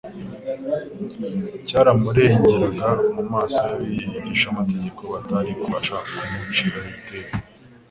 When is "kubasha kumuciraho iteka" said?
5.61-7.33